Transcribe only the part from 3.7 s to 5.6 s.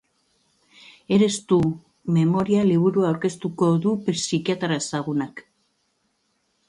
du psikiatra ezagunak.